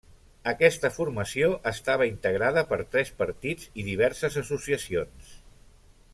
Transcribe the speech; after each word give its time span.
Aquesta 0.51 0.89
formació 0.93 1.49
estava 1.71 2.07
integrada 2.13 2.63
per 2.73 2.79
tres 2.97 3.13
partits 3.21 3.69
i 3.83 3.87
diverses 3.91 4.39
associacions. 4.45 5.33